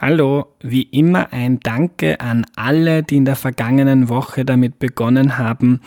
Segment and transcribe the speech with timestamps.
[0.00, 5.80] Hallo, wie immer ein Danke an alle, die in der vergangenen Woche damit begonnen haben,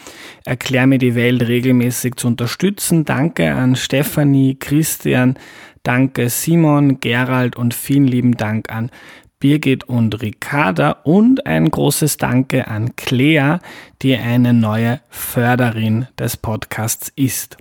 [0.45, 3.03] Erklär mir die Welt regelmäßig zu unterstützen.
[3.03, 5.35] Danke an Stefanie, Christian,
[5.83, 8.91] danke Simon, Gerald und vielen lieben Dank an
[9.39, 13.59] Birgit und Ricarda und ein großes Danke an Clea,
[14.01, 17.57] die eine neue Förderin des Podcasts ist.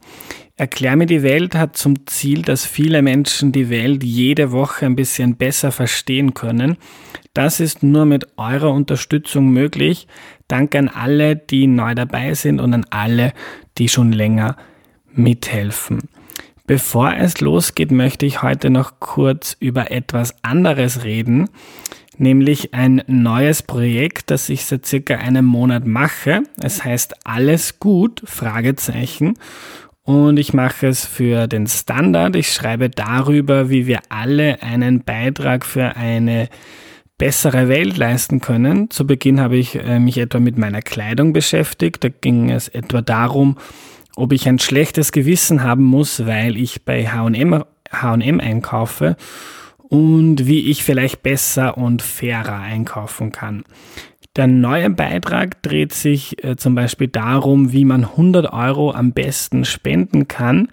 [0.59, 4.97] Erklär mir die Welt hat zum Ziel, dass viele Menschen die Welt jede Woche ein
[4.97, 6.79] bisschen besser verstehen können.
[7.35, 10.09] Das ist nur mit eurer Unterstützung möglich.
[10.49, 13.35] Danke an alle, die neu dabei sind und an alle,
[13.77, 14.57] die schon länger
[15.13, 16.09] mithelfen.
[16.67, 21.51] Bevor es losgeht, möchte ich heute noch kurz über etwas anderes reden,
[22.17, 26.45] nämlich ein neues Projekt, das ich seit circa einem Monat mache.
[26.63, 29.35] Es heißt Alles gut, Fragezeichen
[30.07, 32.37] und ich mache es für den Standard.
[32.37, 36.49] Ich schreibe darüber, wie wir alle einen Beitrag für eine
[37.19, 38.89] bessere Welt leisten können.
[38.89, 42.05] Zu Beginn habe ich äh, mich etwa mit meiner Kleidung beschäftigt.
[42.05, 43.59] Da ging es etwa darum,
[44.15, 49.17] ob ich ein schlechtes Gewissen haben muss, weil ich bei H&M H&M einkaufe
[49.79, 53.65] und wie ich vielleicht besser und fairer einkaufen kann.
[54.37, 59.65] Der neue Beitrag dreht sich äh, zum Beispiel darum, wie man 100 Euro am besten
[59.65, 60.69] spenden kann.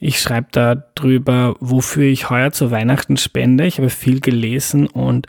[0.00, 3.66] Ich schreibe da drüber, wofür ich heuer zu Weihnachten spende.
[3.66, 5.26] Ich habe viel gelesen und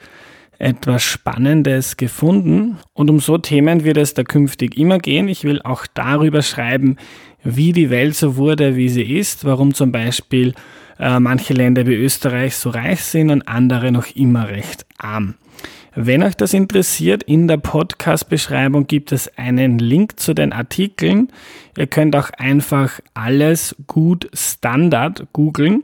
[0.60, 2.78] etwas Spannendes gefunden.
[2.94, 5.28] Und um so Themen wird es da künftig immer gehen.
[5.28, 6.96] Ich will auch darüber schreiben,
[7.44, 10.54] wie die Welt so wurde, wie sie ist, warum zum Beispiel
[11.00, 15.36] äh, manche Länder wie Österreich so reich sind und andere noch immer recht arm.
[15.96, 21.28] Wenn euch das interessiert, in der Podcast-Beschreibung gibt es einen Link zu den Artikeln.
[21.78, 25.84] Ihr könnt auch einfach alles gut Standard googeln.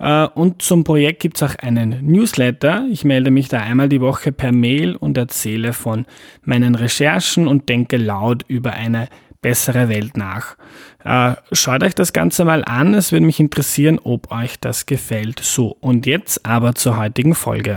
[0.00, 2.86] Äh, und zum Projekt gibt es auch einen Newsletter.
[2.90, 6.04] Ich melde mich da einmal die Woche per Mail und erzähle von
[6.42, 9.06] meinen Recherchen und denke laut über eine
[9.40, 10.56] bessere Welt nach.
[11.04, 12.94] Äh, schaut euch das Ganze mal an.
[12.94, 15.38] Es würde mich interessieren, ob euch das gefällt.
[15.40, 17.76] So, und jetzt aber zur heutigen Folge.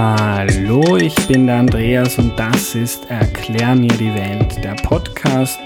[0.00, 5.58] Hallo, ich bin der Andreas und das ist Erklär mir die Welt, der Podcast,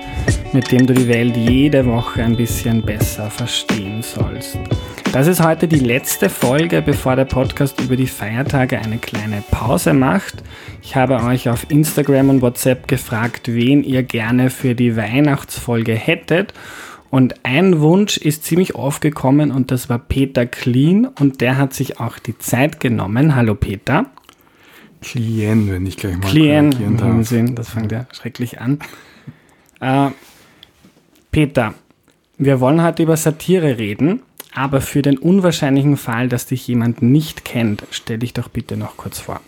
[0.55, 4.59] mit dem du die Welt jede Woche ein bisschen besser verstehen sollst.
[5.13, 9.93] Das ist heute die letzte Folge, bevor der Podcast über die Feiertage eine kleine Pause
[9.93, 10.43] macht.
[10.81, 16.55] Ich habe euch auf Instagram und WhatsApp gefragt, wen ihr gerne für die Weihnachtsfolge hättet.
[17.11, 22.01] Und ein Wunsch ist ziemlich aufgekommen und das war Peter Clean und der hat sich
[22.01, 23.37] auch die Zeit genommen.
[23.37, 24.07] Hallo Peter.
[25.03, 26.77] Klient, wenn ich gleich mal Klient,
[27.27, 28.79] Sinn, das fängt ja schrecklich an.
[29.81, 30.11] Äh,
[31.31, 31.75] Peter,
[32.39, 34.23] wir wollen heute über Satire reden,
[34.55, 38.97] aber für den unwahrscheinlichen Fall, dass dich jemand nicht kennt, stell dich doch bitte noch
[38.97, 39.41] kurz vor.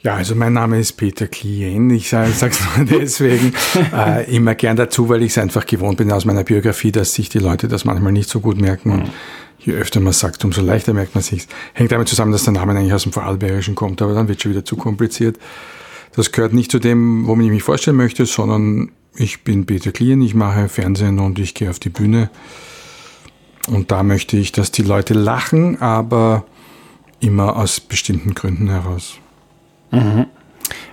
[0.00, 1.90] Ja, also mein Name ist Peter Klien.
[1.90, 3.52] Ich sage es nur deswegen
[3.92, 7.28] äh, immer gern dazu, weil ich es einfach gewohnt bin aus meiner Biografie, dass sich
[7.28, 8.90] die Leute das manchmal nicht so gut merken.
[8.92, 9.10] Und mhm
[9.58, 11.46] je öfter man sagt, umso leichter merkt man sich.
[11.72, 14.52] Hängt damit zusammen, dass der Name eigentlich aus dem Vorarlbergischen kommt, aber dann wird schon
[14.52, 15.38] wieder zu kompliziert.
[16.14, 20.22] Das gehört nicht zu dem, womit ich mich vorstellen möchte, sondern ich bin Peter Klien,
[20.22, 22.30] ich mache Fernsehen und ich gehe auf die Bühne.
[23.68, 26.46] Und da möchte ich, dass die Leute lachen, aber
[27.20, 29.18] immer aus bestimmten Gründen heraus.
[29.90, 30.26] Mhm.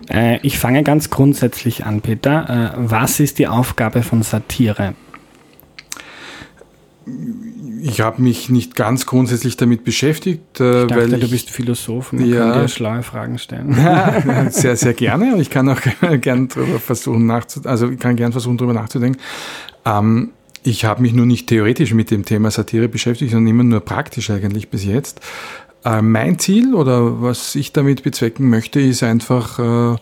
[0.09, 2.73] Äh, ich fange ganz grundsätzlich an, Peter.
[2.75, 4.95] Äh, was ist die Aufgabe von Satire?
[7.81, 10.59] Ich habe mich nicht ganz grundsätzlich damit beschäftigt.
[10.59, 13.75] Äh, ich dachte, weil ich, du bist Philosoph und ja, kann dir schlaue Fragen stellen.
[13.83, 15.33] Ja, sehr, sehr gerne.
[15.35, 15.81] Und ich kann auch
[16.21, 17.69] gerne drüber versuchen nachzudenken.
[17.69, 19.19] Also ich kann gerne versuchen, darüber nachzudenken.
[19.85, 20.31] Ähm,
[20.63, 24.29] ich habe mich nur nicht theoretisch mit dem Thema Satire beschäftigt, sondern immer nur praktisch
[24.29, 25.19] eigentlich bis jetzt.
[25.83, 29.97] Äh, mein Ziel oder was ich damit bezwecken möchte, ist einfach äh,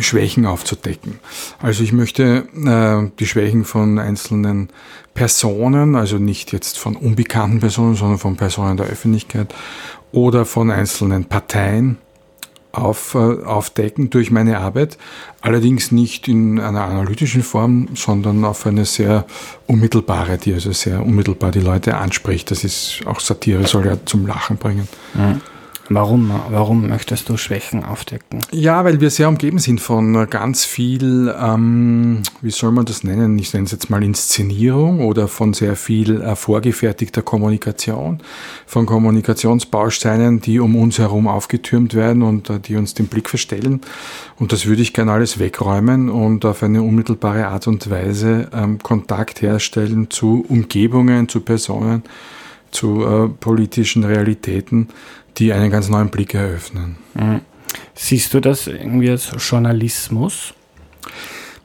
[0.00, 1.18] Schwächen aufzudecken.
[1.60, 4.68] Also ich möchte äh, die Schwächen von einzelnen
[5.14, 9.54] Personen, also nicht jetzt von unbekannten Personen, sondern von Personen der Öffentlichkeit
[10.12, 11.98] oder von einzelnen Parteien
[12.72, 14.98] auf, äh, aufdecken durch meine Arbeit.
[15.40, 19.26] Allerdings nicht in einer analytischen Form, sondern auf eine sehr
[19.66, 22.50] unmittelbare, die also sehr unmittelbar die Leute anspricht.
[22.50, 24.88] Das ist auch Satire, soll ja zum Lachen bringen.
[25.14, 25.40] Mhm.
[25.92, 28.38] Warum, warum möchtest du Schwächen aufdecken?
[28.52, 33.36] Ja, weil wir sehr umgeben sind von ganz viel, ähm, wie soll man das nennen?
[33.40, 38.20] Ich nenne es jetzt mal Inszenierung oder von sehr viel äh, vorgefertigter Kommunikation,
[38.66, 43.80] von Kommunikationsbausteinen, die um uns herum aufgetürmt werden und äh, die uns den Blick verstellen.
[44.38, 48.78] Und das würde ich gerne alles wegräumen und auf eine unmittelbare Art und Weise ähm,
[48.78, 52.04] Kontakt herstellen zu Umgebungen, zu Personen,
[52.70, 54.88] zu äh, politischen Realitäten,
[55.38, 56.96] die einen ganz neuen Blick eröffnen.
[57.14, 57.40] Mhm.
[57.94, 60.54] Siehst du das irgendwie als Journalismus?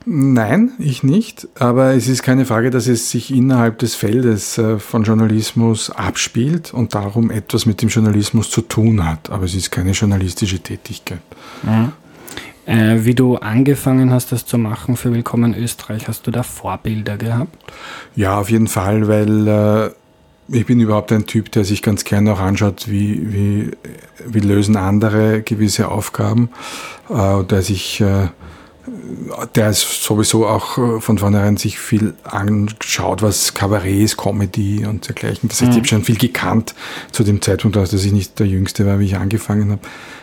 [0.06, 1.47] Nein, ich nicht.
[1.57, 6.73] Aber es ist keine Frage, dass es sich innerhalb des Feldes äh, von Journalismus abspielt
[6.73, 9.31] und darum etwas mit dem Journalismus zu tun hat.
[9.31, 11.21] Aber es ist keine journalistische Tätigkeit.
[11.63, 11.91] Mhm.
[12.68, 17.18] Äh, wie du angefangen hast, das zu machen für Willkommen Österreich, hast du da Vorbilder
[17.18, 17.56] gehabt?
[18.15, 19.89] Ja, auf jeden Fall, weil äh,
[20.47, 23.71] ich bin überhaupt ein Typ, der sich ganz gerne auch anschaut, wie, wie,
[24.25, 26.50] wie lösen andere gewisse Aufgaben,
[27.09, 28.27] äh, der sich äh,
[29.56, 35.07] der ist sowieso auch äh, von vornherein sich viel anschaut, was Kabarett ist, Comedy und
[35.07, 35.50] dergleichen.
[35.50, 35.86] Das heißt, ich habe mhm.
[35.86, 36.75] schon viel gekannt
[37.12, 39.81] zu dem Zeitpunkt, dass ich nicht der Jüngste war, wie ich angefangen habe.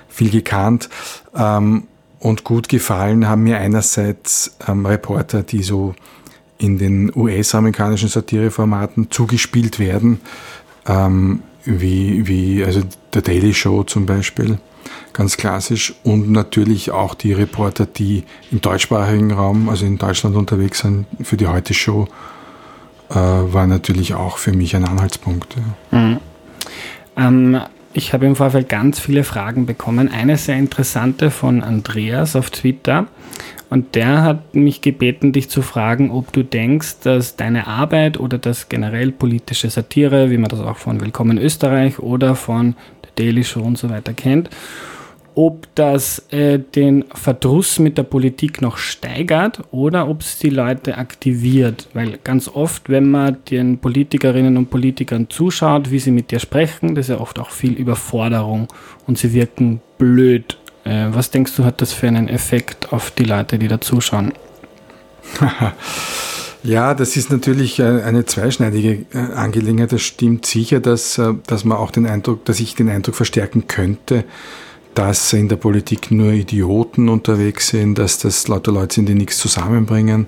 [0.08, 0.88] Viel gekannt
[1.34, 1.84] ähm,
[2.20, 5.94] und gut gefallen haben mir einerseits ähm, Reporter, die so
[6.62, 10.20] in den US-amerikanischen Satireformaten zugespielt werden,
[10.86, 12.82] ähm, wie, wie also
[13.12, 14.58] der Daily Show zum Beispiel
[15.12, 15.94] ganz klassisch.
[16.04, 21.36] Und natürlich auch die Reporter, die im deutschsprachigen Raum, also in Deutschland unterwegs sind, für
[21.36, 22.06] die Heute-Show,
[23.10, 25.56] äh, war natürlich auch für mich ein Anhaltspunkt.
[25.90, 25.98] Ja.
[25.98, 26.20] Mhm.
[27.16, 27.60] Ähm,
[27.94, 30.10] ich habe im Vorfeld ganz viele Fragen bekommen.
[30.10, 33.06] Eine sehr interessante von Andreas auf Twitter.
[33.68, 38.38] Und der hat mich gebeten, dich zu fragen, ob du denkst, dass deine Arbeit oder
[38.38, 43.44] das generell politische Satire, wie man das auch von Willkommen Österreich oder von der Daily
[43.44, 44.50] Show und so weiter kennt,
[45.34, 50.98] ob das äh, den Verdruss mit der Politik noch steigert oder ob es die Leute
[50.98, 51.88] aktiviert.
[51.94, 56.94] Weil ganz oft, wenn man den Politikerinnen und Politikern zuschaut, wie sie mit dir sprechen,
[56.94, 58.68] das ist ja oft auch viel Überforderung
[59.06, 60.58] und sie wirken blöd.
[60.84, 64.32] Äh, was denkst du, hat das für einen Effekt auf die Leute, die da zuschauen?
[66.64, 69.92] Ja, das ist natürlich äh, eine zweischneidige äh, Angelegenheit.
[69.92, 73.66] Das stimmt sicher, dass, äh, dass man auch den Eindruck, dass ich den Eindruck verstärken
[73.66, 74.24] könnte,
[74.94, 79.38] dass in der Politik nur Idioten unterwegs sind, dass das lauter Leute sind, die nichts
[79.38, 80.26] zusammenbringen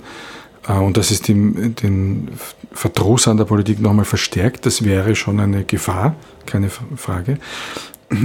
[0.69, 2.29] äh, und dass es den, den
[2.73, 4.67] Verdruss an der Politik nochmal verstärkt.
[4.67, 6.17] Das wäre schon eine Gefahr,
[6.47, 7.39] keine Frage.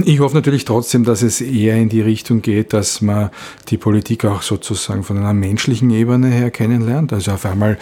[0.04, 3.30] Ich hoffe natürlich trotzdem, dass es eher in die Richtung geht, dass man
[3.68, 7.12] die Politik auch sozusagen von einer menschlichen Ebene her kennenlernt.
[7.12, 7.78] Also auf einmal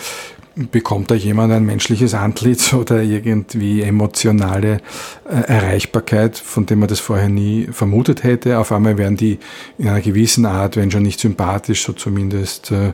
[0.70, 4.81] bekommt da jemand ein menschliches Antlitz oder irgendwie emotionale
[5.28, 8.58] äh, Erreichbarkeit, von dem man das vorher nie vermutet hätte.
[8.58, 9.38] Auf einmal werden die
[9.78, 12.93] in einer gewissen Art, wenn schon nicht sympathisch, so zumindest äh,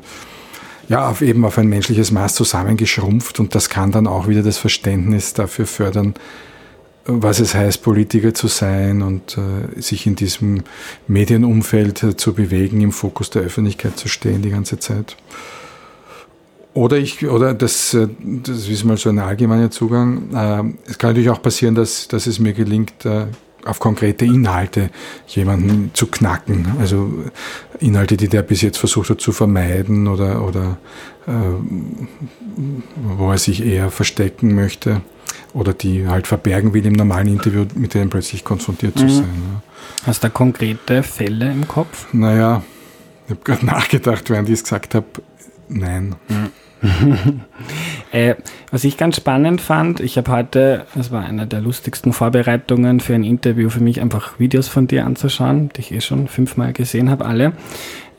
[0.88, 4.58] ja, auf eben auf ein menschliches Maß zusammengeschrumpft und das kann dann auch wieder das
[4.58, 6.14] Verständnis dafür fördern,
[7.06, 10.62] was es heißt, Politiker zu sein und äh, sich in diesem
[11.06, 15.16] Medienumfeld äh, zu bewegen, im Fokus der Öffentlichkeit zu stehen die ganze Zeit.
[16.74, 20.34] Oder ich, oder das, äh, das ist mal so ein allgemeiner Zugang.
[20.34, 23.26] Äh, es kann natürlich auch passieren, dass, dass es mir gelingt, äh,
[23.64, 24.90] auf konkrete Inhalte
[25.28, 26.66] jemanden zu knacken.
[26.80, 27.10] Also
[27.80, 30.76] Inhalte, die der bis jetzt versucht hat zu vermeiden oder, oder
[33.16, 35.00] wo er sich eher verstecken möchte
[35.54, 39.10] oder die halt verbergen will im normalen Interview, mit denen plötzlich konfrontiert zu mhm.
[39.10, 39.62] sein.
[40.04, 42.12] Hast du da konkrete Fälle im Kopf?
[42.12, 42.62] Naja,
[43.24, 45.06] ich habe gerade nachgedacht, während ich es gesagt habe,
[45.68, 46.16] nein.
[46.28, 46.50] Mhm.
[48.12, 48.34] äh,
[48.70, 53.14] was ich ganz spannend fand, ich habe heute, das war eine der lustigsten Vorbereitungen für
[53.14, 57.10] ein Interview für mich, einfach Videos von dir anzuschauen, die ich eh schon fünfmal gesehen
[57.10, 57.52] habe, alle.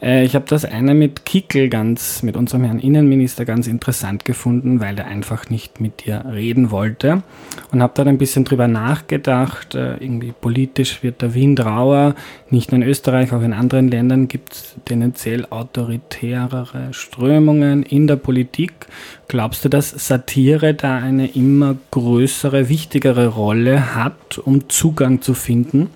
[0.02, 4.80] Äh, ich habe das eine mit Kickel ganz, mit unserem Herrn Innenminister ganz interessant gefunden,
[4.80, 7.24] weil er einfach nicht mit dir reden wollte.
[7.72, 9.76] Und habe dann ein bisschen drüber nachgedacht.
[9.76, 12.16] Äh, irgendwie politisch wird der Wind rauer.
[12.50, 18.18] Nicht nur in Österreich, auch in anderen Ländern gibt es tendenziell autoritärere Strömungen in der
[18.18, 18.74] Politik.
[19.28, 25.90] Glaubst du, dass Satire da eine immer größere, wichtigere Rolle hat, um Zugang zu finden?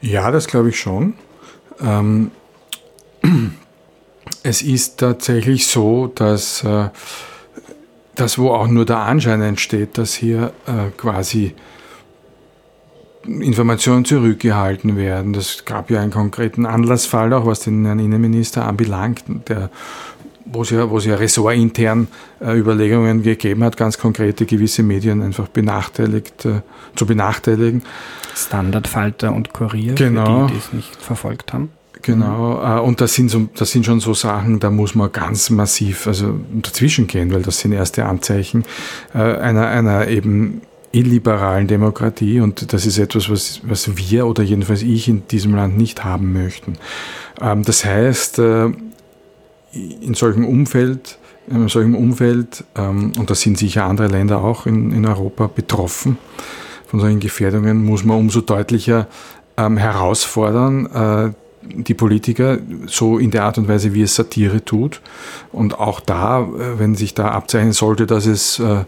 [0.00, 1.14] Ja, das glaube ich schon.
[1.80, 2.30] Ähm,
[4.42, 6.88] es ist tatsächlich so, dass, äh,
[8.14, 11.54] dass wo auch nur der Anschein entsteht, dass hier äh, quasi
[13.26, 15.32] Informationen zurückgehalten werden.
[15.32, 19.70] Das gab ja einen konkreten Anlassfall auch, was den Herrn Innenminister anbelangt, der,
[20.44, 22.08] wo es ja, wo es ja ressortintern
[22.40, 26.60] äh, Überlegungen gegeben hat, ganz konkrete gewisse Medien einfach benachteiligt, äh,
[26.94, 27.82] zu benachteiligen.
[28.34, 30.46] Standardfalter und Kurier, genau.
[30.46, 31.70] die, die es nicht verfolgt haben.
[32.04, 35.48] Genau, äh, und das sind, so, das sind schon so Sachen, da muss man ganz
[35.48, 38.64] massiv also dazwischen gehen, weil das sind erste Anzeichen
[39.14, 40.60] äh, einer, einer eben
[40.92, 45.78] illiberalen Demokratie und das ist etwas, was, was wir oder jedenfalls ich in diesem Land
[45.78, 46.74] nicht haben möchten.
[47.40, 48.66] Ähm, das heißt, äh,
[49.72, 54.66] in solchem Umfeld in einem solchen Umfeld, ähm, und da sind sicher andere Länder auch
[54.66, 56.16] in, in Europa betroffen
[56.86, 59.08] von solchen Gefährdungen, muss man umso deutlicher
[59.56, 61.34] ähm, herausfordern,
[61.72, 65.00] die Politiker so in der Art und Weise, wie es Satire tut.
[65.52, 68.84] Und auch da, äh, wenn sich da abzeichnen sollte, dass es äh,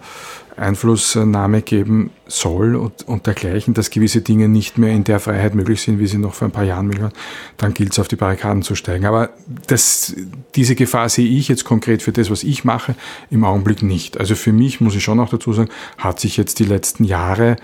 [0.57, 5.83] Einflussnahme geben soll und, und dergleichen, dass gewisse Dinge nicht mehr in der Freiheit möglich
[5.83, 7.13] sind, wie sie noch vor ein paar Jahren möglich waren,
[7.59, 9.05] dann gilt es auf die Barrikaden zu steigen.
[9.05, 9.31] Aber
[9.67, 10.15] das,
[10.55, 12.95] diese Gefahr sehe ich jetzt konkret für das, was ich mache,
[13.31, 14.19] im Augenblick nicht.
[14.19, 15.69] Also für mich, muss ich schon auch dazu sagen,
[15.99, 17.57] hat sich jetzt die letzten Jahre,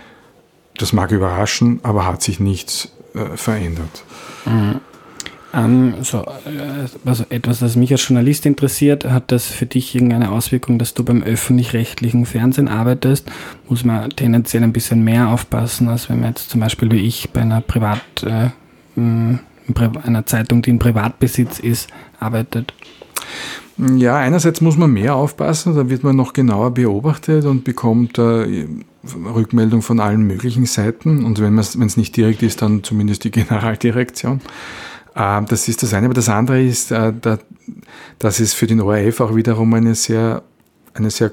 [0.76, 4.04] das mag überraschen, aber hat sich nichts äh, verändert.
[4.44, 4.80] Mhm.
[5.54, 6.24] Ähm, so,
[7.04, 11.04] also etwas, das mich als Journalist interessiert, hat das für dich irgendeine Auswirkung, dass du
[11.04, 13.30] beim öffentlich-rechtlichen Fernsehen arbeitest?
[13.68, 17.30] Muss man tendenziell ein bisschen mehr aufpassen, als wenn man jetzt zum Beispiel wie ich
[17.30, 18.50] bei einer Privat, äh,
[18.96, 22.72] einer Zeitung, die in Privatbesitz ist, arbeitet?
[23.78, 28.66] Ja, einerseits muss man mehr aufpassen, da wird man noch genauer beobachtet und bekommt äh,
[29.34, 31.24] Rückmeldung von allen möglichen Seiten.
[31.24, 34.40] Und wenn es nicht direkt ist, dann zumindest die Generaldirektion.
[35.16, 36.06] Ähm, das ist das eine.
[36.06, 37.12] Aber das andere ist, äh,
[38.18, 40.42] dass es für den ORF auch wiederum eine sehr,
[40.94, 41.32] eine sehr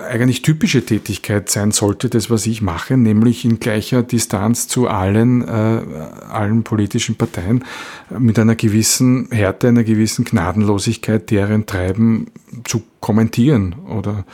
[0.00, 5.42] eigentlich typische Tätigkeit sein sollte, das, was ich mache, nämlich in gleicher Distanz zu allen,
[5.42, 5.80] äh,
[6.28, 7.64] allen politischen Parteien
[8.10, 12.28] mit einer gewissen Härte, einer gewissen Gnadenlosigkeit deren Treiben
[12.64, 14.24] zu kommentieren oder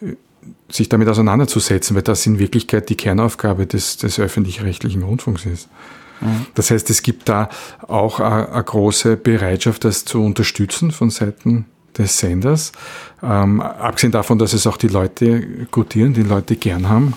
[0.00, 0.14] äh,
[0.70, 5.68] sich damit auseinanderzusetzen, weil das in Wirklichkeit die Kernaufgabe des, des öffentlich-rechtlichen Rundfunks ist.
[6.54, 7.48] Das heißt, es gibt da
[7.86, 12.72] auch eine große Bereitschaft, das zu unterstützen von Seiten des Senders.
[13.22, 17.14] Ähm, abgesehen davon, dass es auch die Leute gutieren, die Leute gern haben,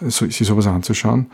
[0.00, 1.26] so, sich sowas anzuschauen.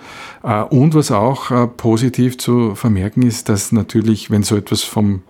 [0.42, 5.22] Äh, und was auch äh, positiv zu vermerken ist, dass natürlich, wenn so etwas vom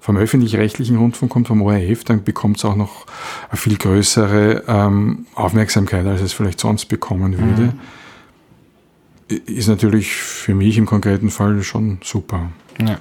[0.00, 3.06] vom öffentlich-rechtlichen Rundfunk kommt, vom ORF, dann bekommt es auch noch
[3.50, 7.62] eine viel größere ähm, Aufmerksamkeit, als es vielleicht sonst bekommen würde.
[7.62, 7.80] Mhm
[9.34, 12.50] ist natürlich für mich im konkreten Fall schon super.
[12.80, 12.98] Ja.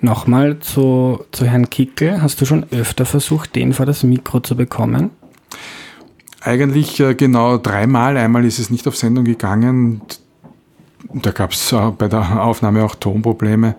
[0.00, 2.22] Nochmal zu, zu Herrn Kickel.
[2.22, 5.10] Hast du schon öfter versucht, den vor das Mikro zu bekommen?
[6.40, 8.16] Eigentlich äh, genau dreimal.
[8.16, 10.00] Einmal ist es nicht auf Sendung gegangen.
[11.12, 13.74] Da gab es äh, bei der Aufnahme auch Tonprobleme.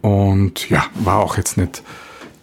[0.00, 1.82] Und ja, war auch jetzt nicht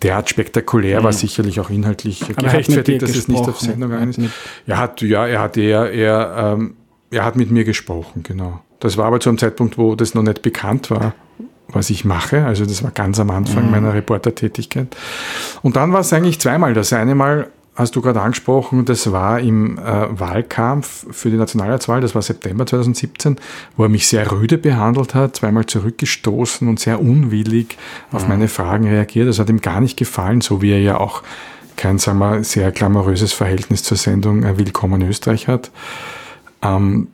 [0.03, 1.15] derart spektakulär, war mhm.
[1.15, 4.19] sicherlich auch inhaltlich Aber gerechtfertigt, dass es nicht auf Sendung gegangen ist.
[4.67, 6.75] Er hat, ja, er hat eher, eher ähm,
[7.11, 8.61] er hat mit mir gesprochen, genau.
[8.79, 11.13] Das war aber zu einem Zeitpunkt, wo das noch nicht bekannt war,
[11.67, 12.45] was ich mache.
[12.45, 13.71] Also das war ganz am Anfang mhm.
[13.71, 14.95] meiner Reportertätigkeit.
[15.61, 16.73] Und dann war es eigentlich zweimal.
[16.73, 19.81] Das eine Mal hast du gerade angesprochen, das war im äh,
[20.19, 23.35] Wahlkampf für die Nationalratswahl, das war September 2017,
[23.75, 27.77] wo er mich sehr rüde behandelt hat, zweimal zurückgestoßen und sehr unwillig
[28.11, 28.29] auf mhm.
[28.29, 29.27] meine Fragen reagiert.
[29.27, 31.21] Das hat ihm gar nicht gefallen, so wie er ja auch
[31.75, 35.71] kein, sagen wir, sehr glamouröses Verhältnis zur Sendung äh, Willkommen Österreich hat.
[36.61, 37.09] Ähm,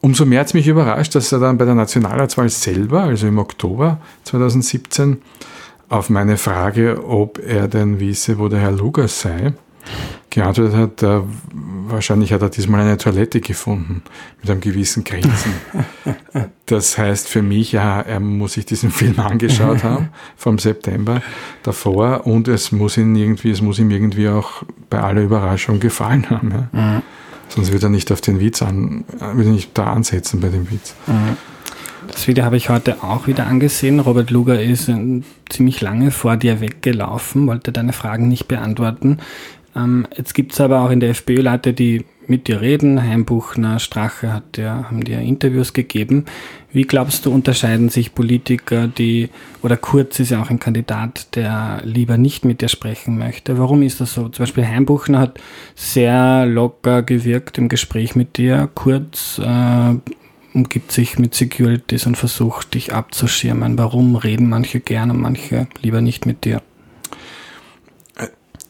[0.00, 3.38] umso mehr hat es mich überrascht, dass er dann bei der Nationalratswahl selber, also im
[3.38, 5.18] Oktober 2017,
[5.88, 9.54] auf meine Frage, ob er denn wisse, wo der Herr Lugas sei,
[10.30, 11.20] geantwortet hat, äh,
[11.88, 14.02] wahrscheinlich hat er diesmal eine Toilette gefunden
[14.40, 15.54] mit einem gewissen Grinsen.
[16.66, 21.22] Das heißt für mich, ja, er muss sich diesen Film angeschaut haben vom September
[21.62, 26.28] davor und es muss ihn irgendwie, es muss ihm irgendwie auch bei aller Überraschung gefallen
[26.28, 26.68] haben.
[26.74, 27.02] Ja.
[27.48, 30.70] Sonst wird er nicht auf den Witz an, wird er nicht da ansetzen bei dem
[30.70, 30.94] Witz.
[31.06, 31.36] Mhm.
[32.08, 34.00] Das Video habe ich heute auch wieder angesehen.
[34.00, 39.18] Robert Luger ist äh, ziemlich lange vor dir weggelaufen, wollte deine Fragen nicht beantworten.
[39.76, 43.02] Ähm, jetzt gibt es aber auch in der FPÖ Leute, die mit dir reden.
[43.02, 46.24] Heimbuchner, Strache hat dir, haben dir Interviews gegeben.
[46.72, 49.30] Wie glaubst du, unterscheiden sich Politiker, die,
[49.62, 53.58] oder Kurz ist ja auch ein Kandidat, der lieber nicht mit dir sprechen möchte?
[53.58, 54.28] Warum ist das so?
[54.28, 55.40] Zum Beispiel Heimbuchner hat
[55.74, 58.68] sehr locker gewirkt im Gespräch mit dir.
[58.74, 59.94] Kurz äh,
[60.54, 63.78] umgibt sich mit Securities und versucht, dich abzuschirmen.
[63.78, 66.62] Warum reden manche gerne manche lieber nicht mit dir?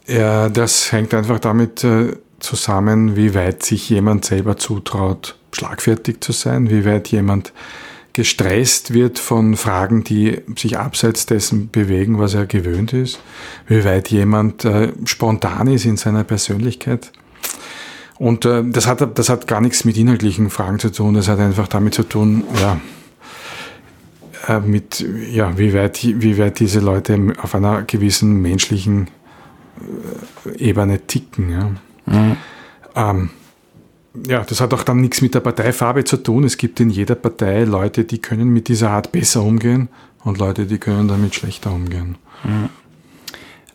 [0.07, 6.33] Ja, das hängt einfach damit äh, zusammen, wie weit sich jemand selber zutraut, schlagfertig zu
[6.33, 7.53] sein, wie weit jemand
[8.13, 13.21] gestresst wird von Fragen, die sich abseits dessen bewegen, was er gewöhnt ist,
[13.69, 17.13] wie weit jemand äh, spontan ist in seiner Persönlichkeit.
[18.19, 21.39] Und äh, das, hat, das hat gar nichts mit inhaltlichen Fragen zu tun, das hat
[21.39, 22.81] einfach damit zu tun, ja,
[24.49, 29.09] äh, mit, ja, wie weit, wie weit diese Leute auf einer gewissen menschlichen
[30.45, 31.51] äh, Ebene ticken.
[31.51, 31.71] Ja.
[32.11, 32.37] Mhm.
[32.95, 33.31] Ähm,
[34.27, 36.45] ja, das hat auch dann nichts mit der Parteifarbe zu tun.
[36.45, 39.89] Es gibt in jeder Partei Leute, die können mit dieser Art besser umgehen
[40.25, 42.17] und Leute, die können damit schlechter umgehen.
[42.45, 42.69] Mhm.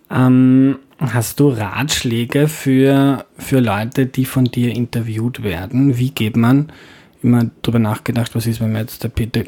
[0.10, 5.98] Ähm, hast du Ratschläge für, für Leute, die von dir interviewt werden?
[5.98, 6.72] Wie geht man,
[7.22, 9.44] immer darüber nachgedacht, was ist, wenn man jetzt der Peter,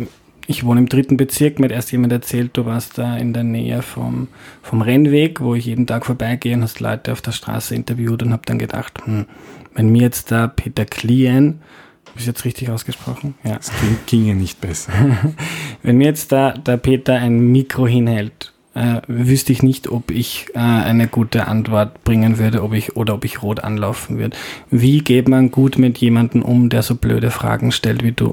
[0.48, 3.44] ich wohne im dritten Bezirk, mir hat erst jemand erzählt, du warst da in der
[3.44, 4.28] Nähe vom,
[4.62, 8.32] vom Rennweg, wo ich jeden Tag vorbeigehe und hast Leute auf der Straße interviewt und
[8.32, 9.26] habe dann gedacht, hm,
[9.74, 11.62] wenn mir jetzt der Peter Klien,
[12.08, 13.36] habe ich jetzt richtig ausgesprochen?
[13.44, 13.58] Ja.
[13.60, 13.72] Es
[14.06, 14.94] ginge nicht besser.
[15.84, 20.48] wenn mir jetzt da der Peter ein Mikro hinhält äh, wüsste ich nicht, ob ich
[20.54, 24.38] äh, eine gute Antwort bringen würde, ob ich oder ob ich rot anlaufen würde.
[24.70, 28.32] Wie geht man gut mit jemandem um, der so blöde Fragen stellt wie du?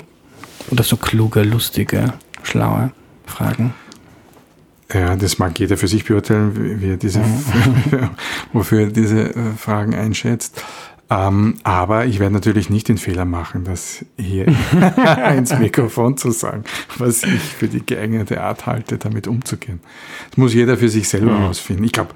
[0.71, 2.93] Oder so kluge, lustige, schlaue
[3.27, 3.75] Fragen?
[4.93, 8.11] Ja, das mag jeder für sich beurteilen, wie er diese, mhm.
[8.53, 10.63] wofür er diese äh, Fragen einschätzt.
[11.09, 14.47] Ähm, aber ich werde natürlich nicht den Fehler machen, das hier
[15.37, 16.65] ins Mikrofon zu sagen,
[16.97, 19.81] was ich für die geeignete Art halte, damit umzugehen.
[20.31, 21.45] Das muss jeder für sich selber mhm.
[21.45, 21.85] ausfinden.
[21.85, 22.15] Ich glaube,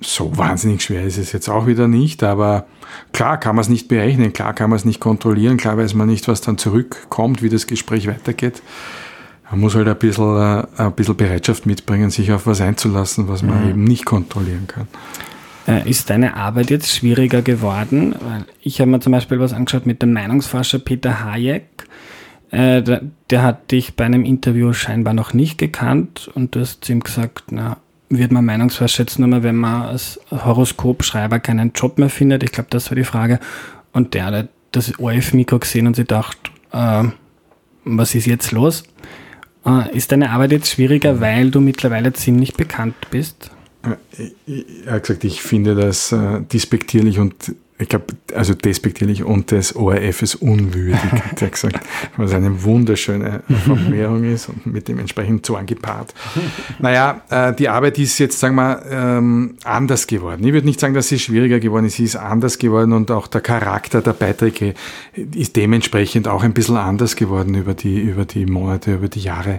[0.00, 2.66] so wahnsinnig schwer ist es jetzt auch wieder nicht, aber
[3.12, 6.08] klar kann man es nicht berechnen, klar kann man es nicht kontrollieren, klar weiß man
[6.08, 8.62] nicht, was dann zurückkommt, wie das Gespräch weitergeht.
[9.50, 13.42] Man muss halt ein bisschen, äh, ein bisschen Bereitschaft mitbringen, sich auf was einzulassen, was
[13.42, 13.70] man mhm.
[13.70, 14.86] eben nicht kontrollieren kann.
[15.66, 18.14] Äh, ist deine Arbeit jetzt schwieriger geworden?
[18.62, 21.86] Ich habe mir zum Beispiel was angeschaut mit dem Meinungsforscher Peter Hayek.
[22.50, 26.84] Äh, der, der, hat dich bei einem Interview scheinbar noch nicht gekannt und du hast
[26.84, 27.76] zu ihm gesagt, na,
[28.10, 32.42] wird man Meinungsforscher jetzt nur mal, wenn man als Horoskopschreiber keinen Job mehr findet?
[32.42, 33.38] Ich glaube, das war die Frage.
[33.92, 36.38] Und der hat das ORF-Mikro gesehen und sich gedacht,
[36.72, 37.04] äh,
[37.84, 38.84] was ist jetzt los?
[39.64, 43.50] Äh, ist deine Arbeit jetzt schwieriger, weil du mittlerweile ziemlich bekannt bist?
[44.84, 49.76] Er hat gesagt, ich finde das äh, despektierlich und ich glaube, also despektierlich und des
[49.76, 51.78] ORF ist unwürdig, hat er gesagt,
[52.16, 56.12] was eine wunderschöne Formulierung ist und mit dem entsprechend Zorn gepaart.
[56.80, 60.44] Naja, äh, die Arbeit ist jetzt, sagen wir, ähm, anders geworden.
[60.44, 63.28] Ich würde nicht sagen, dass sie schwieriger geworden ist, sie ist anders geworden und auch
[63.28, 64.74] der Charakter der Beiträge
[65.14, 69.58] ist dementsprechend auch ein bisschen anders geworden über die, über die Monate, über die Jahre.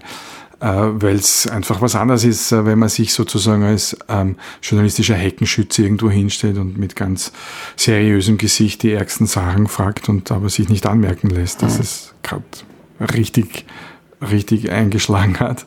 [0.61, 5.15] Äh, weil es einfach was anderes ist, äh, wenn man sich sozusagen als ähm, journalistischer
[5.15, 7.31] Heckenschütze irgendwo hinstellt und mit ganz
[7.77, 11.81] seriösem Gesicht die ärgsten Sachen fragt und aber sich nicht anmerken lässt, dass mhm.
[11.81, 12.43] es gerade
[12.99, 13.65] richtig,
[14.21, 15.65] richtig eingeschlagen hat.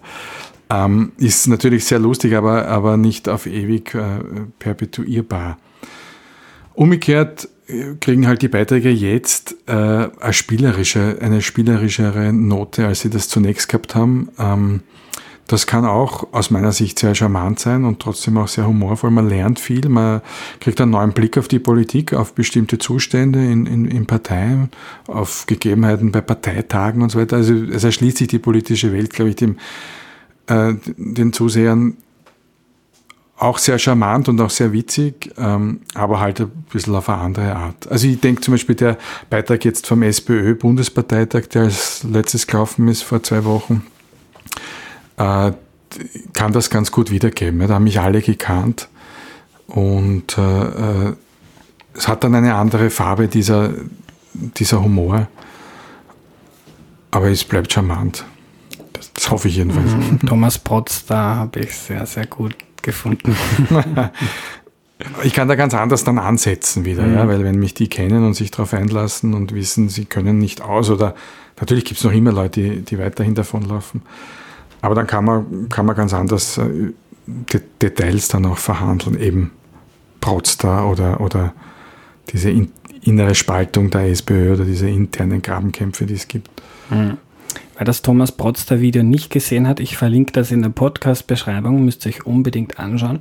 [0.69, 4.21] Ähm, ist natürlich sehr lustig, aber, aber nicht auf ewig äh,
[4.59, 5.57] perpetuierbar.
[6.75, 7.49] Umgekehrt
[8.01, 13.69] kriegen halt die Beiträge jetzt äh, eine spielerische, eine spielerischere Note, als sie das zunächst
[13.69, 14.29] gehabt haben.
[14.39, 14.81] Ähm,
[15.49, 19.11] das kann auch aus meiner Sicht sehr charmant sein und trotzdem auch sehr humorvoll.
[19.11, 20.23] Man lernt viel, man
[20.61, 24.71] kriegt einen neuen Blick auf die Politik, auf bestimmte Zustände in, in, in Parteien,
[25.09, 27.37] auf Gegebenheiten bei Parteitagen und so weiter.
[27.37, 29.57] Also es erschließt sich die politische Welt, glaube ich, dem,
[30.47, 31.97] äh, den Zusehern
[33.43, 37.57] auch sehr charmant und auch sehr witzig, ähm, aber halt ein bisschen auf eine andere
[37.57, 37.91] Art.
[37.91, 38.99] Also ich denke zum Beispiel der
[39.31, 43.85] Beitrag jetzt vom SPÖ-Bundesparteitag, der als letztes gelaufen ist vor zwei Wochen,
[45.17, 45.53] äh,
[46.33, 47.67] kann das ganz gut wiedergeben.
[47.67, 48.89] Da haben mich alle gekannt
[49.67, 51.13] und äh, äh,
[51.95, 53.73] es hat dann eine andere Farbe, dieser,
[54.35, 55.27] dieser Humor,
[57.11, 58.25] aber es bleibt charmant.
[59.15, 59.91] Das hoffe ich jedenfalls.
[59.91, 60.21] Mhm.
[60.29, 63.37] Thomas Potz, da habe ich sehr, sehr gut gefunden.
[65.25, 67.15] ich kann da ganz anders dann ansetzen wieder, mhm.
[67.15, 70.61] ja, weil wenn mich die kennen und sich darauf einlassen und wissen, sie können nicht
[70.61, 71.15] aus oder
[71.59, 74.03] natürlich gibt es noch immer Leute, die, die weiterhin davonlaufen.
[74.81, 76.93] Aber dann kann man, kann man ganz anders äh,
[77.25, 79.53] De Details dann auch verhandeln, eben
[80.21, 81.55] Protzda oder, oder
[82.33, 86.51] diese in, innere Spaltung der SPÖ oder diese internen Grabenkämpfe, die es gibt.
[86.91, 87.19] Mhm.
[87.77, 92.07] Wer das Thomas Protzter Video nicht gesehen hat, ich verlinke das in der Podcast-Beschreibung, müsst
[92.07, 93.21] ihr euch unbedingt anschauen.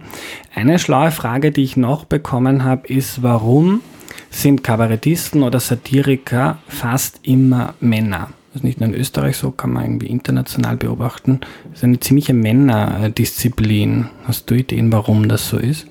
[0.54, 3.82] Eine schlaue Frage, die ich noch bekommen habe, ist, warum
[4.30, 8.30] sind Kabarettisten oder Satiriker fast immer Männer?
[8.54, 11.40] Das ist nicht nur in Österreich so, kann man irgendwie international beobachten.
[11.70, 14.10] Das ist eine ziemliche Männerdisziplin.
[14.26, 15.88] Hast du Ideen, warum das so ist?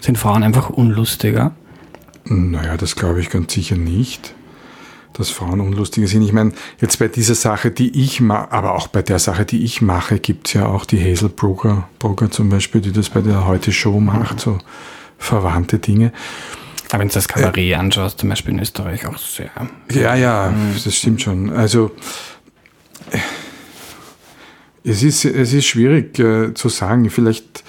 [0.00, 1.52] Sind Frauen einfach unlustiger?
[2.24, 4.34] Naja, das glaube ich ganz sicher nicht
[5.14, 6.22] dass Frauen unlustige sind.
[6.22, 9.64] Ich meine, jetzt bei dieser Sache, die ich mache, aber auch bei der Sache, die
[9.64, 13.22] ich mache, gibt es ja auch die Hazel Broker, Broker zum Beispiel, die das bei
[13.22, 14.58] der Heute Show macht, so
[15.18, 16.12] verwandte Dinge.
[16.90, 19.50] Aber wenn du das Kabarett äh, anschaust, zum Beispiel in Österreich auch sehr.
[19.90, 20.74] Ja, ja, mhm.
[20.84, 21.50] das stimmt schon.
[21.50, 21.92] Also
[24.84, 27.08] es ist, es ist schwierig äh, zu sagen.
[27.10, 27.64] Vielleicht,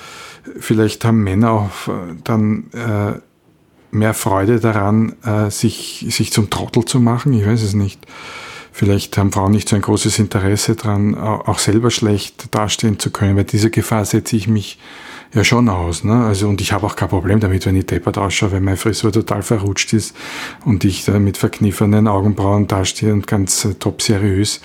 [0.60, 3.19] vielleicht haben Männer auch äh, dann äh,
[3.95, 7.34] mehr Freude daran, äh, sich, sich zum Trottel zu machen.
[7.34, 8.05] Ich weiß es nicht.
[8.71, 13.38] vielleicht haben Frauen nicht so ein großes Interesse daran, auch selber schlecht dastehen zu können,
[13.38, 14.77] weil diese Gefahr setze ich mich
[15.36, 16.03] ja schon aus.
[16.03, 16.25] Ne?
[16.25, 19.12] Also, und ich habe auch kein Problem damit, wenn ich deppert ausschaue, wenn meine Frisur
[19.12, 20.15] total verrutscht ist
[20.63, 24.62] und ich da mit verkniffenen Augenbrauen dastehe und ganz äh, top seriös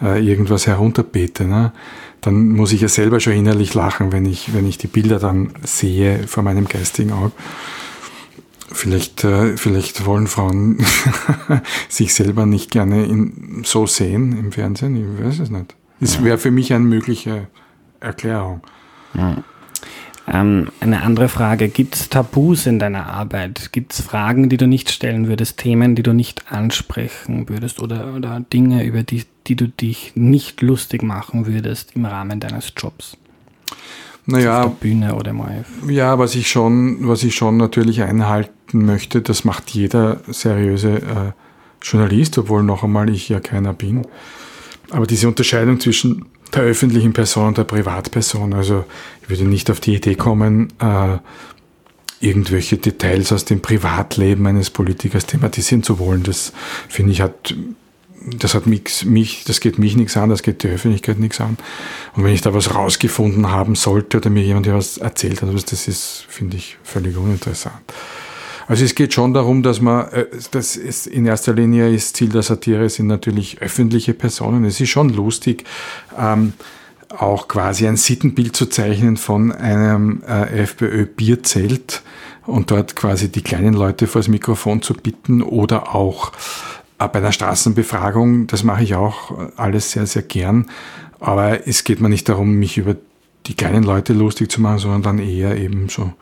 [0.00, 1.44] äh, irgendwas herunterbete.
[1.44, 1.72] Ne?
[2.20, 5.52] Dann muss ich ja selber schon innerlich lachen, wenn ich, wenn ich die Bilder dann
[5.64, 7.32] sehe vor meinem geistigen Auge.
[8.72, 10.78] Vielleicht, äh, vielleicht wollen Frauen
[11.88, 14.96] sich selber nicht gerne in, so sehen im Fernsehen.
[14.96, 15.74] Ich weiß es nicht.
[16.00, 17.46] Das wäre für mich eine mögliche
[18.00, 18.62] Erklärung.
[19.14, 19.44] Ja.
[20.26, 23.72] Ähm, eine andere Frage, gibt es Tabus in deiner Arbeit?
[23.72, 28.14] Gibt es Fragen, die du nicht stellen würdest, Themen, die du nicht ansprechen würdest oder,
[28.14, 33.16] oder Dinge, über die, die du dich nicht lustig machen würdest im Rahmen deines Jobs?
[34.26, 35.64] Naja, auf der Bühne oder mal.
[35.88, 41.32] Ja, was ich schon, was ich schon natürlich einhalten möchte, das macht jeder seriöse äh,
[41.82, 44.06] Journalist, obwohl noch einmal ich ja keiner bin.
[44.90, 48.52] Aber diese Unterscheidung zwischen der öffentlichen Person und der Privatperson.
[48.52, 48.84] Also
[49.22, 51.18] ich würde nicht auf die Idee kommen, äh,
[52.20, 56.22] irgendwelche Details aus dem Privatleben eines Politikers thematisieren zu wollen.
[56.22, 56.52] Das
[56.88, 57.54] finde ich hat,
[58.38, 61.56] das hat mich, mich, das geht mich nichts an, das geht die Öffentlichkeit nichts an.
[62.14, 65.88] Und wenn ich da was rausgefunden haben sollte oder mir jemand was erzählt hat, das
[65.88, 67.82] ist, finde ich, völlig uninteressant.
[68.68, 72.28] Also es geht schon darum, dass man, äh, das ist in erster Linie ist Ziel
[72.28, 74.64] der Satire sind natürlich öffentliche Personen.
[74.64, 75.64] Es ist schon lustig,
[76.18, 76.52] ähm,
[77.08, 82.02] auch quasi ein Sittenbild zu zeichnen von einem äh, FPÖ-Bierzelt
[82.46, 86.32] und dort quasi die kleinen Leute vor das Mikrofon zu bitten oder auch
[87.08, 90.70] bei einer Straßenbefragung, das mache ich auch alles sehr, sehr gern.
[91.20, 92.96] Aber es geht mir nicht darum, mich über
[93.46, 96.12] die kleinen Leute lustig zu machen, sondern dann eher eben so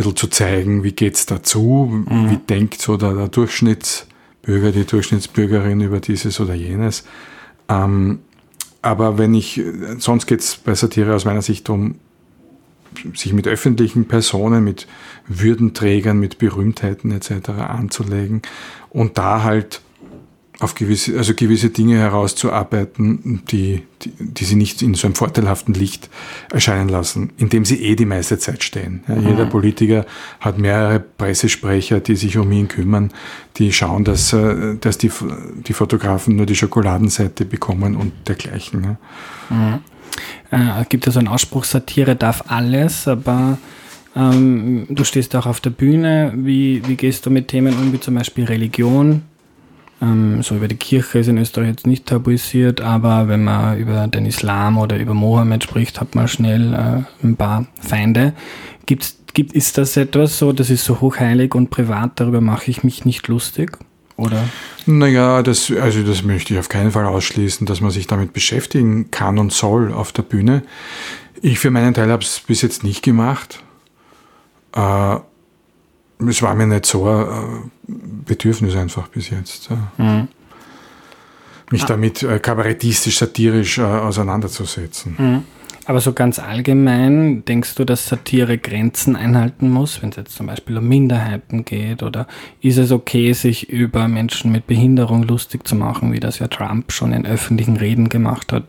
[0.00, 2.30] bisschen zu zeigen, wie geht's dazu, mhm.
[2.30, 7.04] wie denkt so der, der, Durchschnittsbürger, die Durchschnittsbürgerin über dieses oder jenes.
[7.68, 8.20] Ähm,
[8.82, 9.60] aber wenn ich,
[9.98, 11.96] sonst geht's bei Satire aus meiner Sicht um
[13.14, 14.86] sich mit öffentlichen Personen, mit
[15.26, 17.50] Würdenträgern, mit Berühmtheiten etc.
[17.50, 18.42] anzulegen
[18.90, 19.80] und da halt
[20.60, 25.72] auf gewisse, also gewisse Dinge herauszuarbeiten, die, die, die sie nicht in so einem vorteilhaften
[25.72, 26.10] Licht
[26.52, 29.02] erscheinen lassen, indem sie eh die meiste Zeit stehen.
[29.08, 29.28] Ja, mhm.
[29.28, 30.04] Jeder Politiker
[30.38, 33.10] hat mehrere Pressesprecher, die sich um ihn kümmern,
[33.56, 35.10] die schauen, dass, äh, dass die,
[35.66, 38.84] die Fotografen nur die Schokoladenseite bekommen und dergleichen.
[38.84, 39.56] Ja.
[39.56, 39.78] Mhm.
[40.50, 43.58] Äh, gibt es einen Ausspruch, Satire darf alles, aber
[44.16, 46.32] ähm, du stehst auch auf der Bühne.
[46.36, 49.22] Wie, wie gehst du mit Themen um, wie zum Beispiel Religion?
[50.02, 54.08] Ähm, so über die Kirche ist in Österreich jetzt nicht tabuisiert, aber wenn man über
[54.08, 58.32] den Islam oder über Mohammed spricht, hat man schnell äh, ein paar Feinde.
[58.86, 62.82] Gibt's, gibt, ist das etwas so, das ist so hochheilig und privat, darüber mache ich
[62.82, 63.78] mich nicht lustig?
[64.20, 64.48] Oder?
[64.84, 69.10] Naja, das, also das möchte ich auf keinen Fall ausschließen, dass man sich damit beschäftigen
[69.10, 70.62] kann und soll auf der Bühne.
[71.40, 73.62] Ich für meinen Teil habe es bis jetzt nicht gemacht.
[74.76, 75.16] Äh,
[76.28, 77.92] es war mir nicht so ein äh,
[78.26, 79.70] Bedürfnis einfach bis jetzt.
[79.96, 80.28] Mhm.
[81.70, 81.86] Mich ah.
[81.86, 85.14] damit äh, kabarettistisch, satirisch äh, auseinanderzusetzen.
[85.16, 85.44] Mhm.
[85.90, 90.46] Aber so ganz allgemein, denkst du, dass Satire Grenzen einhalten muss, wenn es jetzt zum
[90.46, 92.04] Beispiel um Minderheiten geht?
[92.04, 92.28] Oder
[92.60, 96.92] ist es okay, sich über Menschen mit Behinderung lustig zu machen, wie das ja Trump
[96.92, 98.66] schon in öffentlichen Reden gemacht hat?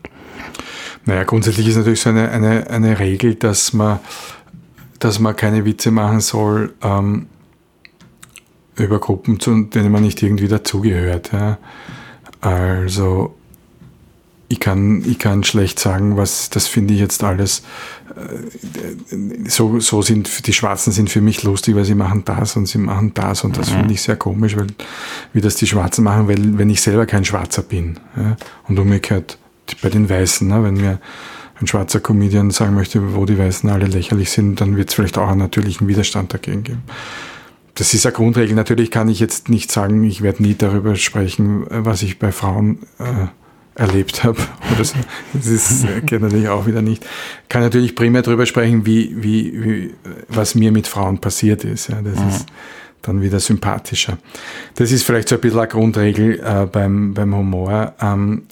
[1.04, 4.00] Naja, grundsätzlich ist natürlich so eine, eine, eine Regel, dass man,
[4.98, 7.26] dass man keine Witze machen soll, ähm,
[8.74, 11.30] über Gruppen, zu denen man nicht irgendwie dazugehört.
[11.32, 11.58] Ja.
[12.40, 13.36] Also
[14.52, 17.62] ich kann, ich kann schlecht sagen, was das finde ich jetzt alles.
[18.14, 22.66] Äh, so, so sind die Schwarzen sind für mich lustig, weil sie machen das und
[22.66, 23.76] sie machen das und das mhm.
[23.76, 24.66] finde ich sehr komisch, weil
[25.32, 28.36] wie das die Schwarzen machen, weil wenn ich selber kein Schwarzer bin ja,
[28.68, 29.38] und umgekehrt
[29.80, 31.00] bei den Weißen, ne, wenn mir
[31.58, 35.16] ein schwarzer Comedian sagen möchte, wo die Weißen alle lächerlich sind, dann wird es vielleicht
[35.16, 36.82] auch einen natürlichen Widerstand dagegen geben
[37.74, 38.54] das ist eine Grundregel.
[38.54, 42.80] Natürlich kann ich jetzt nicht sagen, ich werde nie darüber sprechen, was ich bei Frauen
[42.98, 43.28] äh,
[43.74, 44.38] erlebt habe.
[44.74, 44.96] Oder so.
[45.32, 47.06] Das ist, äh, geht natürlich auch wieder nicht.
[47.48, 49.94] Kann natürlich primär darüber sprechen, wie, wie, wie,
[50.28, 51.88] was mir mit Frauen passiert ist.
[51.88, 52.28] Ja, das mhm.
[52.28, 52.46] ist
[53.02, 54.18] dann wieder sympathischer.
[54.76, 57.94] Das ist vielleicht so ein bisschen eine Grundregel äh, beim, beim Humor.
[58.00, 58.44] Ähm,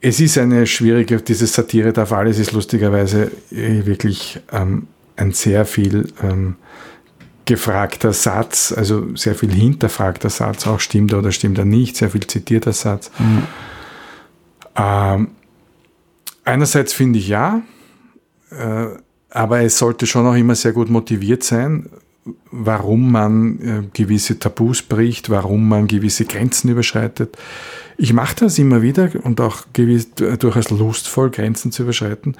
[0.00, 5.64] es ist eine schwierige, diese Satire darf alles ist lustigerweise äh, wirklich ähm, ein sehr
[5.64, 6.56] viel ähm,
[7.44, 12.10] gefragter Satz, also sehr viel hinterfragter Satz, auch stimmt er oder stimmt er nicht, sehr
[12.10, 13.10] viel zitierter Satz.
[13.18, 13.42] Mhm.
[14.76, 15.28] Ähm,
[16.44, 17.62] einerseits finde ich ja,
[18.50, 18.86] äh,
[19.30, 21.88] aber es sollte schon auch immer sehr gut motiviert sein
[22.50, 27.36] warum man äh, gewisse Tabus bricht, warum man gewisse Grenzen überschreitet.
[27.96, 32.36] Ich mache das immer wieder und auch gewiss, durchaus lustvoll, Grenzen zu überschreiten.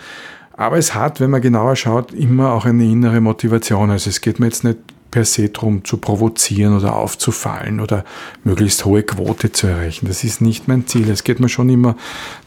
[0.56, 3.90] Aber es hat, wenn man genauer schaut, immer auch eine innere Motivation.
[3.90, 4.78] Also es geht mir jetzt nicht
[5.12, 8.04] per se darum zu provozieren oder aufzufallen oder
[8.44, 10.06] möglichst hohe Quote zu erreichen.
[10.06, 11.08] Das ist nicht mein Ziel.
[11.10, 11.96] Es geht mir schon immer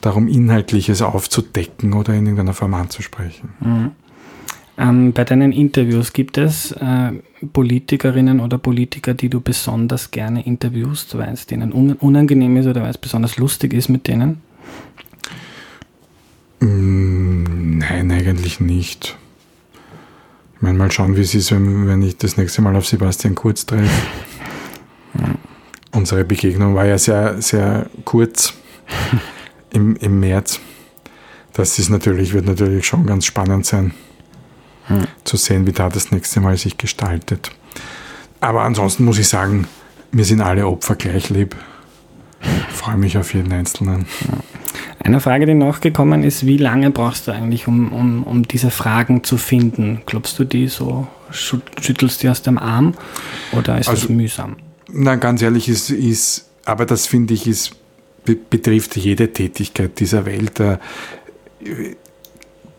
[0.01, 3.49] darum, Inhaltliches aufzudecken oder in irgendeiner Form anzusprechen.
[3.59, 3.91] Mhm.
[4.77, 7.13] Ähm, bei deinen Interviews gibt es äh,
[7.53, 12.81] Politikerinnen oder Politiker, die du besonders gerne interviewst, weil es denen un unangenehm ist oder
[12.81, 14.41] weil es besonders lustig ist mit denen?
[16.65, 19.15] Mm, nein, eigentlich nicht.
[20.55, 23.35] Ich meine, mal schauen, wie es ist, wenn, wenn ich das nächste Mal auf Sebastian
[23.35, 23.89] Kurz treffe.
[25.91, 28.53] Unsere Begegnung war ja sehr, sehr kurz
[29.69, 30.59] im, im März.
[31.53, 33.93] Das ist natürlich, wird natürlich schon ganz spannend sein
[34.87, 35.03] hm.
[35.23, 37.51] zu sehen, wie da das nächste Mal sich gestaltet.
[38.41, 39.67] Aber ansonsten muss ich sagen,
[40.11, 41.55] mir sind alle Opfer gleich lieb.
[42.41, 44.07] Ich freue mich auf jeden Einzelnen.
[45.05, 49.23] Eine Frage, die nachgekommen ist, wie lange brauchst du eigentlich, um, um, um diese Fragen
[49.23, 50.01] zu finden?
[50.07, 52.95] Glaubst du die so, schüttelst die aus dem Arm
[53.51, 54.55] oder ist also, das mühsam?
[54.91, 57.75] Na, ganz ehrlich, ist, ist aber das finde ich, ist,
[58.23, 60.59] betrifft jede Tätigkeit dieser Welt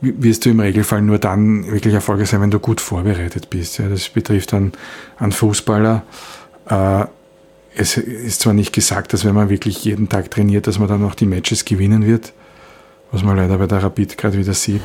[0.01, 3.79] wirst du im Regelfall nur dann wirklich erfolgreich sein, wenn du gut vorbereitet bist.
[3.79, 4.73] Ja, das betrifft dann
[5.17, 6.03] an Fußballer.
[6.69, 7.05] Äh,
[7.77, 11.05] es ist zwar nicht gesagt, dass wenn man wirklich jeden Tag trainiert, dass man dann
[11.05, 12.33] auch die Matches gewinnen wird,
[13.13, 14.83] was man leider bei der Rapid gerade wieder sieht.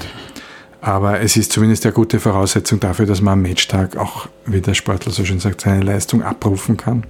[0.82, 4.74] Aber es ist zumindest eine gute Voraussetzung dafür, dass man am Matchtag auch, wie der
[4.74, 7.06] Sportler so schön sagt, seine Leistung abrufen kann.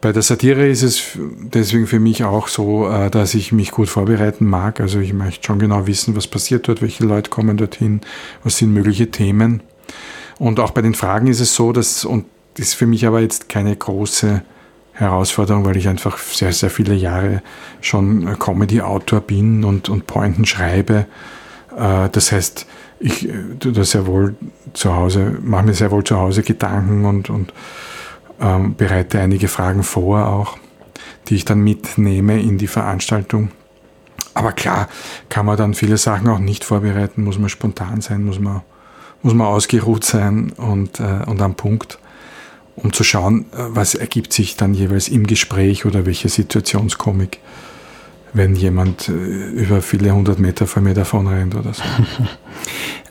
[0.00, 3.88] Bei der Satire ist es deswegen für mich auch so, äh, dass ich mich gut
[3.88, 4.80] vorbereiten mag.
[4.80, 8.02] Also ich möchte schon genau wissen, was passiert dort, welche Leute kommen dorthin,
[8.44, 9.62] was sind mögliche Themen.
[10.38, 12.26] Und auch bei den Fragen ist es so, dass, und
[12.58, 14.42] das ist für mich aber jetzt keine große
[14.94, 17.42] Herausforderung, weil ich einfach sehr, sehr viele Jahre
[17.80, 21.06] schon Comedy-Autor bin und, und Pointen schreibe.
[21.76, 22.66] Äh, das heißt,
[23.00, 23.28] ich
[23.58, 24.36] tue das sehr wohl
[24.72, 27.52] zu Hause, mache mir sehr wohl zu Hause Gedanken und, und
[28.40, 30.56] ähm, bereite einige Fragen vor auch,
[31.28, 33.50] die ich dann mitnehme in die Veranstaltung.
[34.32, 34.88] Aber klar,
[35.28, 38.62] kann man dann viele Sachen auch nicht vorbereiten, muss man spontan sein, muss man,
[39.22, 41.98] muss man ausgeruht sein und, äh, und am Punkt,
[42.76, 47.38] um zu schauen, äh, was ergibt sich dann jeweils im Gespräch oder welche Situationskomik,
[48.32, 51.82] wenn jemand äh, über viele hundert Meter vor mir davon rennt oder so.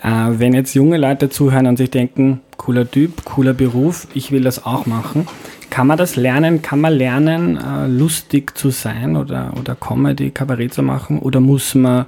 [0.06, 4.43] Äh, wenn jetzt junge Leute zuhören und sich denken, cooler Typ, cooler Beruf, ich will
[4.43, 5.28] das auch machen,
[5.69, 6.62] kann man das lernen?
[6.62, 11.19] Kann man lernen, äh, lustig zu sein oder, oder Comedy, Kabarett zu machen?
[11.19, 12.06] Oder muss man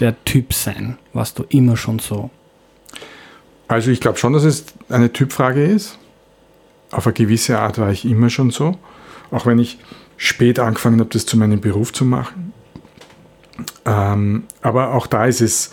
[0.00, 0.98] der Typ sein?
[1.12, 2.30] Warst du immer schon so?
[3.68, 5.98] Also ich glaube schon, dass es eine Typfrage ist.
[6.90, 8.78] Auf eine gewisse Art war ich immer schon so.
[9.30, 9.78] Auch wenn ich
[10.16, 12.52] spät angefangen habe, das zu meinem Beruf zu machen.
[13.84, 15.70] Ähm, aber auch da ist es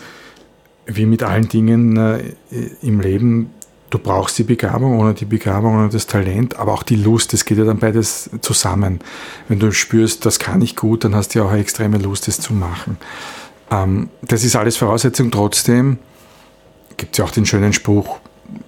[0.86, 2.34] wie mit allen Dingen äh,
[2.82, 3.50] im Leben,
[3.90, 7.44] du brauchst die Begabung, ohne die Begabung, ohne das Talent, aber auch die Lust, das
[7.44, 9.00] geht ja dann beides zusammen.
[9.48, 12.28] Wenn du spürst, das kann ich gut, dann hast du ja auch eine extreme Lust,
[12.28, 12.98] das zu machen.
[13.70, 15.30] Ähm, das ist alles Voraussetzung.
[15.30, 15.98] Trotzdem
[16.96, 18.18] gibt es ja auch den schönen Spruch,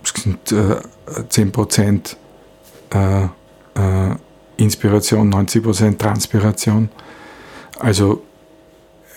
[0.03, 0.77] es sind äh,
[1.31, 2.17] 10%
[2.97, 3.25] äh,
[3.81, 4.17] äh,
[4.57, 6.89] Inspiration, 90% Transpiration.
[7.79, 8.23] Also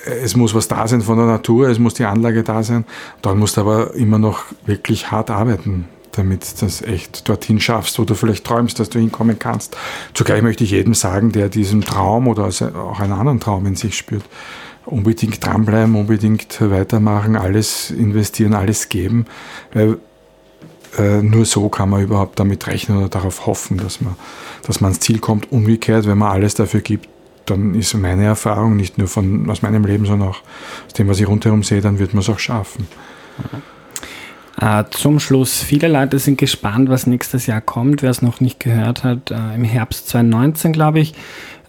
[0.06, 2.86] es muss was da sein von der Natur, es muss die Anlage da sein.
[3.22, 8.00] Dann musst du aber immer noch wirklich hart arbeiten, damit du das echt dorthin schaffst,
[8.00, 9.78] wo du vielleicht träumst, dass du hinkommen kannst.
[10.14, 13.98] Zugleich möchte ich jedem sagen, der diesen Traum oder auch einen anderen Traum in sich
[13.98, 14.24] spürt,
[14.86, 19.26] unbedingt dranbleiben, unbedingt weitermachen, alles investieren, alles geben,
[19.74, 20.00] weil
[20.98, 24.16] äh, nur so kann man überhaupt damit rechnen oder darauf hoffen, dass man,
[24.66, 25.52] dass man ans Ziel kommt.
[25.52, 27.08] Umgekehrt, wenn man alles dafür gibt,
[27.46, 30.42] dann ist meine Erfahrung nicht nur von, aus meinem Leben, sondern auch
[30.86, 32.88] aus dem, was ich rundherum sehe, dann wird man es auch schaffen.
[34.60, 38.02] Äh, zum Schluss, viele Leute sind gespannt, was nächstes Jahr kommt.
[38.02, 41.14] Wer es noch nicht gehört hat, äh, im Herbst 2019, glaube ich,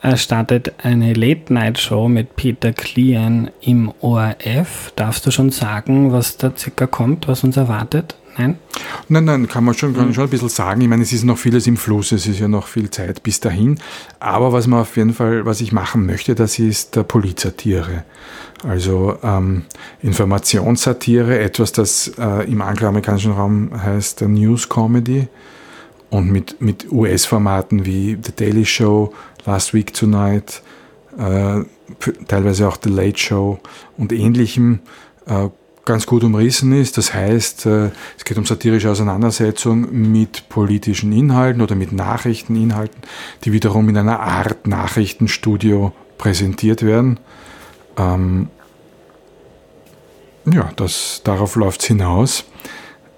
[0.02, 4.92] äh, startet eine Late-Night-Show mit Peter Klien im ORF.
[4.96, 8.16] Darfst du schon sagen, was da circa kommt, was uns erwartet?
[8.38, 8.58] Nein?
[9.08, 10.14] Nein, nein, kann man schon, kann mhm.
[10.14, 10.80] schon ein bisschen sagen.
[10.80, 13.40] Ich meine, es ist noch vieles im Fluss, es ist ja noch viel Zeit bis
[13.40, 13.78] dahin.
[14.20, 18.04] Aber was man auf jeden Fall, was ich machen möchte, das ist der Polizatire.
[18.66, 19.64] Also ähm,
[20.02, 25.28] Informationssatire, etwas, das äh, im angloamerikanischen Raum heißt News Comedy
[26.10, 29.14] und mit, mit US-Formaten wie The Daily Show,
[29.46, 30.62] Last Week Tonight,
[31.18, 31.60] äh,
[32.28, 33.58] teilweise auch The Late Show
[33.96, 34.80] und ähnlichem
[35.26, 35.48] äh,
[35.84, 36.98] ganz gut umrissen ist.
[36.98, 43.02] Das heißt, äh, es geht um satirische Auseinandersetzung mit politischen Inhalten oder mit Nachrichteninhalten,
[43.44, 47.18] die wiederum in einer Art Nachrichtenstudio präsentiert werden.
[47.96, 48.48] Ähm,
[50.46, 52.44] ja, das, darauf läuft es hinaus.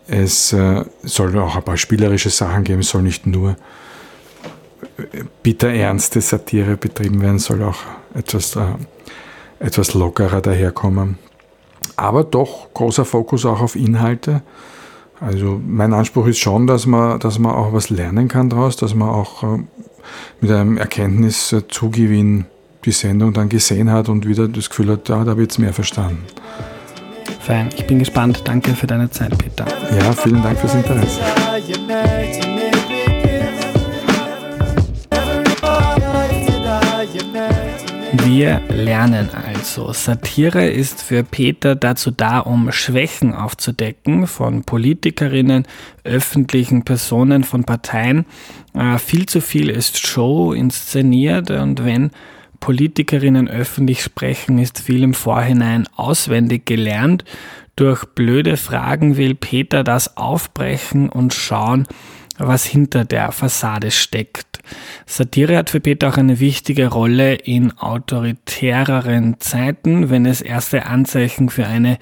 [0.06, 3.56] Es äh, soll auch ein paar spielerische Sachen geben, es soll nicht nur
[5.42, 7.78] bitter ernste Satire betrieben werden, soll auch
[8.14, 8.74] etwas, äh,
[9.58, 11.18] etwas lockerer daherkommen.
[11.96, 14.42] Aber doch großer Fokus auch auf Inhalte.
[15.20, 18.94] Also mein Anspruch ist schon, dass man, dass man auch was lernen kann daraus, dass
[18.94, 19.58] man auch äh,
[20.40, 22.46] mit einem Erkenntniszugewinn
[22.84, 25.58] die Sendung dann gesehen hat und wieder das Gefühl hat, da, da habe ich jetzt
[25.58, 26.24] mehr verstanden.
[27.40, 28.42] Fein, ich bin gespannt.
[28.44, 29.66] Danke für deine Zeit, Peter.
[29.98, 31.20] Ja, vielen Dank fürs Interesse.
[38.24, 39.51] Wir lernen also.
[39.64, 45.66] Satire ist für Peter dazu da, um Schwächen aufzudecken von Politikerinnen,
[46.04, 48.26] öffentlichen Personen, von Parteien.
[48.74, 52.10] Äh, viel zu viel ist Show inszeniert und wenn
[52.60, 57.24] Politikerinnen öffentlich sprechen, ist viel im Vorhinein auswendig gelernt.
[57.74, 61.86] Durch blöde Fragen will Peter das aufbrechen und schauen,
[62.38, 64.51] was hinter der Fassade steckt.
[65.06, 71.48] Satire hat für Peter auch eine wichtige Rolle in autoritäreren Zeiten, wenn es erste Anzeichen
[71.48, 71.98] für eine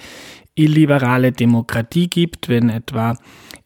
[0.55, 3.16] illiberale Demokratie gibt, wenn etwa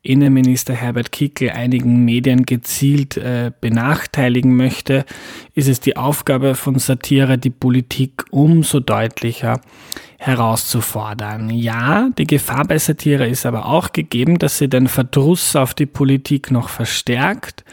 [0.03, 5.07] Innenminister Herbert Kickl einigen Medien gezielt äh, benachteiligen möchte,
[5.55, 9.61] ist es die Aufgabe von Satire, die Politik umso deutlicher
[10.19, 11.49] herauszufordern.
[11.51, 15.87] Ja, die Gefahr bei Satire ist aber auch gegeben, dass sie den Verdruss auf die
[15.87, 17.65] Politik noch verstärkt.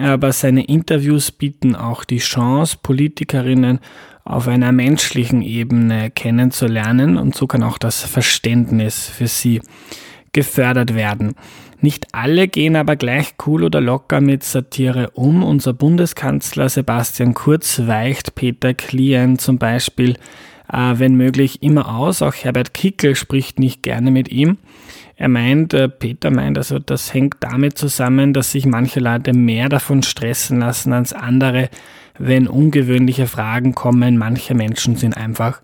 [0.00, 3.78] Aber seine Interviews bieten auch die Chance, Politikerinnen
[4.24, 9.60] auf einer menschlichen Ebene kennenzulernen und so kann auch das Verständnis für sie
[10.32, 11.34] gefördert werden.
[11.80, 15.42] Nicht alle gehen aber gleich cool oder locker mit Satire um.
[15.42, 20.16] Unser Bundeskanzler Sebastian Kurz weicht Peter Klien zum Beispiel,
[20.72, 22.22] äh, wenn möglich, immer aus.
[22.22, 24.56] Auch Herbert Kickel spricht nicht gerne mit ihm.
[25.16, 29.68] Er meint, äh, Peter meint, also das hängt damit zusammen, dass sich manche Leute mehr
[29.68, 31.70] davon stressen lassen als andere,
[32.18, 34.16] wenn ungewöhnliche Fragen kommen.
[34.16, 35.60] Manche Menschen sind einfach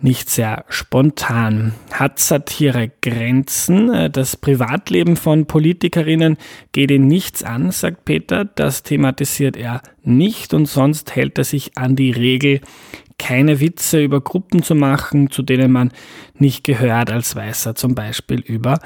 [0.00, 1.74] nicht sehr spontan.
[1.92, 3.92] Hat Satire Grenzen?
[3.92, 6.36] Äh, das Privatleben von Politikerinnen
[6.72, 8.44] geht ihn nichts an, sagt Peter.
[8.44, 12.60] Das thematisiert er nicht und sonst hält er sich an die Regel,
[13.18, 15.90] keine Witze über Gruppen zu machen, zu denen man
[16.38, 18.78] nicht gehört als Weißer, zum Beispiel über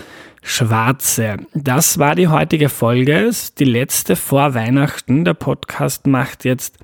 [0.42, 1.38] Schwarze.
[1.52, 5.24] Das war die heutige Folge, die letzte vor Weihnachten.
[5.24, 6.78] Der Podcast macht jetzt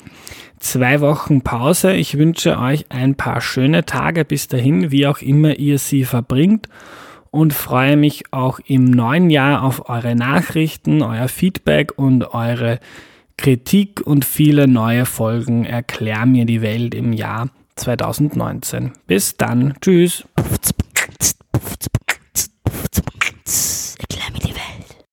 [0.58, 1.92] zwei Wochen Pause.
[1.94, 6.68] Ich wünsche euch ein paar schöne Tage bis dahin, wie auch immer ihr sie verbringt
[7.30, 12.80] und freue mich auch im neuen Jahr auf eure Nachrichten, euer Feedback und eure
[13.36, 15.64] Kritik und viele neue Folgen.
[15.64, 18.92] Erklär mir die Welt im Jahr 2019.
[19.06, 19.74] Bis dann.
[19.80, 20.24] Tschüss.